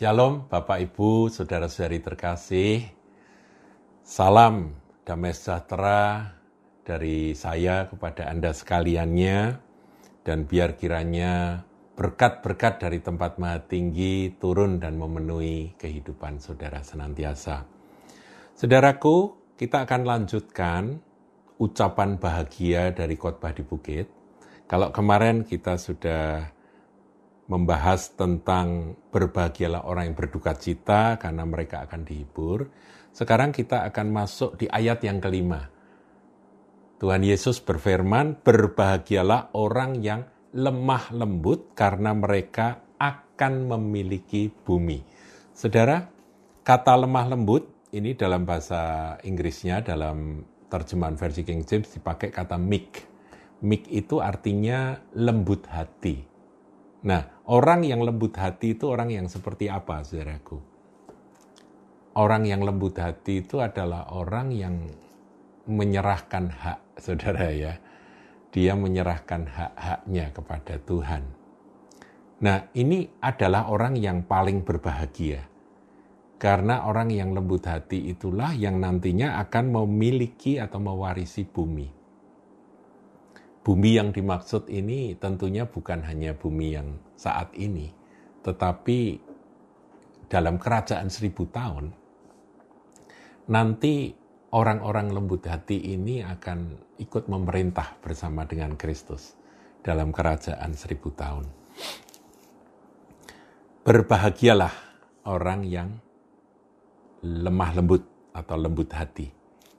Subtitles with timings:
[0.00, 2.88] Shalom Bapak Ibu, Saudara-saudari terkasih.
[4.00, 4.72] Salam
[5.04, 6.24] damai sejahtera
[6.80, 9.60] dari saya kepada Anda sekaliannya
[10.24, 11.60] dan biar kiranya
[12.00, 17.68] berkat-berkat dari tempat maha tinggi turun dan memenuhi kehidupan saudara senantiasa.
[18.56, 20.96] Saudaraku, kita akan lanjutkan
[21.60, 24.08] ucapan bahagia dari khotbah di bukit.
[24.64, 26.56] Kalau kemarin kita sudah
[27.50, 32.70] membahas tentang berbahagialah orang yang berduka cita karena mereka akan dihibur.
[33.10, 35.66] Sekarang kita akan masuk di ayat yang kelima.
[37.02, 45.02] Tuhan Yesus berfirman, berbahagialah orang yang lemah lembut karena mereka akan memiliki bumi.
[45.50, 46.06] Saudara,
[46.62, 53.10] kata lemah lembut ini dalam bahasa Inggrisnya, dalam terjemahan versi King James dipakai kata meek.
[53.66, 56.29] Meek itu artinya lembut hati
[57.00, 60.60] Nah, orang yang lembut hati itu orang yang seperti apa, saudaraku?
[62.12, 64.84] Orang yang lembut hati itu adalah orang yang
[65.64, 67.80] menyerahkan hak, saudara ya.
[68.50, 71.22] Dia menyerahkan hak-haknya kepada Tuhan.
[72.40, 75.46] Nah, ini adalah orang yang paling berbahagia.
[76.40, 81.99] Karena orang yang lembut hati itulah yang nantinya akan memiliki atau mewarisi bumi
[83.60, 87.92] bumi yang dimaksud ini tentunya bukan hanya bumi yang saat ini,
[88.40, 89.20] tetapi
[90.32, 91.92] dalam kerajaan seribu tahun,
[93.52, 94.14] nanti
[94.54, 99.36] orang-orang lembut hati ini akan ikut memerintah bersama dengan Kristus
[99.84, 101.44] dalam kerajaan seribu tahun.
[103.80, 104.74] Berbahagialah
[105.28, 105.88] orang yang
[107.20, 109.28] lemah lembut atau lembut hati,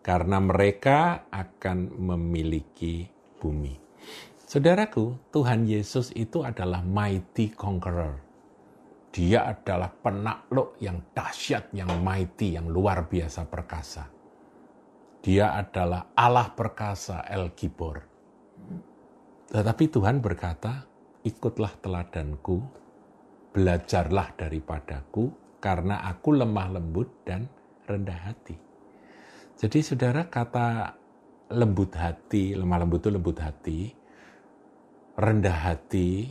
[0.00, 3.74] karena mereka akan memiliki bumi.
[4.46, 8.22] Saudaraku, Tuhan Yesus itu adalah mighty conqueror.
[9.10, 14.06] Dia adalah penakluk yang dahsyat, yang mighty, yang luar biasa perkasa.
[15.24, 17.98] Dia adalah Allah perkasa El Gibor.
[19.50, 20.86] Tetapi Tuhan berkata,
[21.26, 22.62] ikutlah teladanku,
[23.50, 27.50] belajarlah daripadaku, karena aku lemah lembut dan
[27.88, 28.54] rendah hati.
[29.56, 30.94] Jadi saudara kata
[31.52, 33.94] lembut hati, lemah lembut itu lembut hati,
[35.14, 36.26] rendah hati,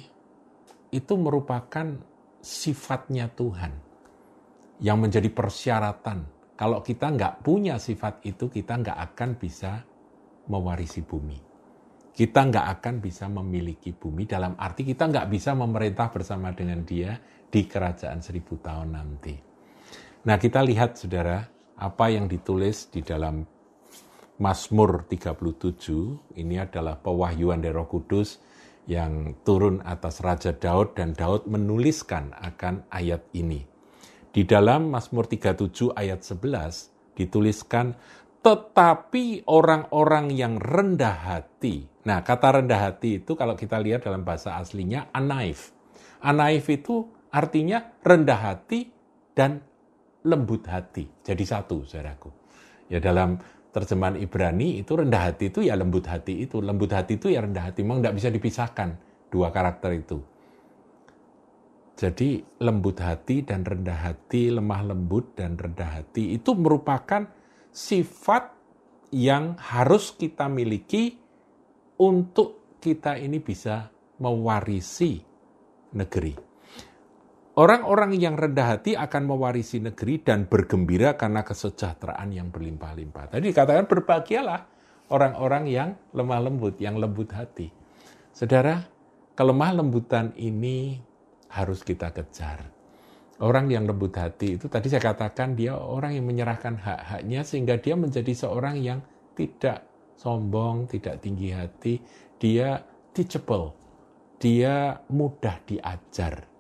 [0.92, 1.96] itu merupakan
[2.44, 3.74] sifatnya Tuhan
[4.84, 6.36] yang menjadi persyaratan.
[6.56, 9.84] Kalau kita nggak punya sifat itu, kita nggak akan bisa
[10.48, 11.40] mewarisi bumi.
[12.16, 17.20] Kita nggak akan bisa memiliki bumi dalam arti kita nggak bisa memerintah bersama dengan dia
[17.52, 19.36] di kerajaan seribu tahun nanti.
[20.24, 21.44] Nah kita lihat saudara,
[21.76, 23.44] apa yang ditulis di dalam
[24.35, 28.44] Mazmur 37 ini adalah pewahyuan dari Roh Kudus
[28.84, 33.63] yang turun atas Raja Daud dan Daud menuliskan akan ayat ini.
[34.35, 37.96] Di dalam Mazmur 37 ayat 11 dituliskan
[38.44, 41.88] tetapi orang-orang yang rendah hati.
[42.06, 45.73] Nah, kata rendah hati itu kalau kita lihat dalam bahasa aslinya anaif.
[46.22, 48.91] Anaif itu artinya rendah hati
[49.34, 49.63] dan
[50.28, 51.09] lembut hati.
[51.25, 52.29] Jadi satu, saudaraku.
[52.85, 53.41] Ya dalam
[53.75, 56.63] terjemahan Ibrani itu rendah hati itu ya lembut hati itu.
[56.63, 57.84] Lembut hati itu ya rendah hati.
[57.84, 58.90] Memang tidak bisa dipisahkan
[59.28, 60.24] dua karakter itu.
[62.00, 67.28] Jadi lembut hati dan rendah hati, lemah lembut dan rendah hati itu merupakan
[67.72, 68.56] sifat
[69.12, 71.19] yang harus kita miliki
[72.00, 75.19] untuk kita ini bisa mewarisi
[75.96, 76.54] negeri.
[77.55, 83.31] Orang-orang yang rendah hati akan mewarisi negeri dan bergembira karena kesejahteraan yang berlimpah-limpah.
[83.31, 84.61] Tadi dikatakan berbahagialah
[85.07, 87.71] orang-orang yang lemah lembut, yang lembut hati.
[88.35, 88.83] Saudara,
[89.39, 90.99] kelemah lembutan ini
[91.47, 92.59] harus kita kejar.
[93.39, 97.95] Orang yang lembut hati itu tadi saya katakan dia orang yang menyerahkan hak-haknya sehingga dia
[97.95, 98.99] menjadi seorang yang
[99.31, 99.87] tidak
[100.19, 102.03] sombong, tidak tinggi hati,
[102.35, 102.84] dia
[103.16, 103.72] teachable,
[104.43, 106.51] dia mudah diajar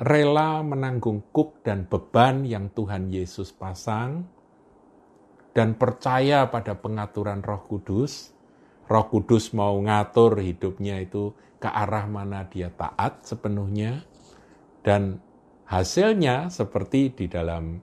[0.00, 4.24] rela menanggung kuk dan beban yang Tuhan Yesus pasang,
[5.52, 8.32] dan percaya pada pengaturan Roh Kudus.
[8.88, 14.00] Roh Kudus mau ngatur hidupnya itu ke arah mana dia taat sepenuhnya,
[14.80, 15.20] dan
[15.68, 17.76] hasilnya seperti di dalam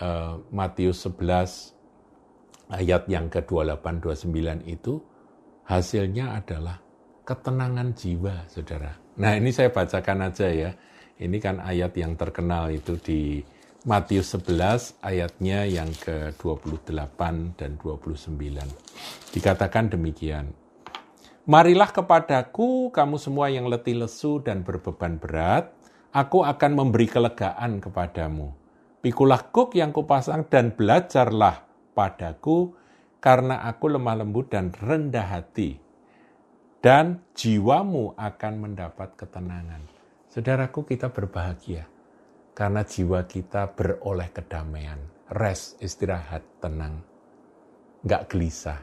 [0.00, 5.04] uh, Matius 11 ayat yang ke-28-29 itu,
[5.68, 6.80] hasilnya adalah
[7.28, 8.96] ketenangan jiwa, saudara.
[9.20, 10.72] Nah ini saya bacakan aja ya
[11.20, 13.42] ini kan ayat yang terkenal itu di
[13.82, 17.20] Matius 11 ayatnya yang ke-28
[17.58, 18.38] dan 29.
[19.34, 20.54] Dikatakan demikian.
[21.42, 25.74] Marilah kepadaku kamu semua yang letih lesu dan berbeban berat,
[26.12, 28.52] Aku akan memberi kelegaan kepadamu.
[29.00, 31.64] Pikulah kuk yang kupasang dan belajarlah
[31.96, 32.76] padaku,
[33.16, 35.80] karena aku lemah lembut dan rendah hati.
[36.84, 39.91] Dan jiwamu akan mendapat ketenangan.
[40.32, 41.84] Saudaraku, kita berbahagia
[42.56, 44.96] karena jiwa kita beroleh kedamaian,
[45.28, 47.04] rest, istirahat, tenang,
[48.00, 48.80] nggak gelisah,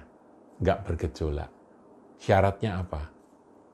[0.62, 1.50] nggak bergejolak.
[2.22, 3.10] Syaratnya apa?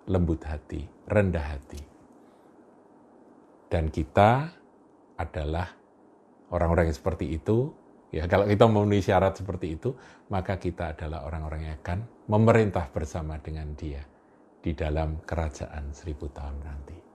[0.08, 1.84] Lembut hati, rendah hati.
[3.68, 4.56] Dan kita
[5.20, 5.68] adalah
[6.56, 7.76] orang-orang yang seperti itu.
[8.16, 9.92] Ya, kalau kita memenuhi syarat seperti itu,
[10.32, 14.00] maka kita adalah orang-orang yang akan memerintah bersama dengan Dia
[14.64, 17.15] di dalam kerajaan seribu tahun nanti.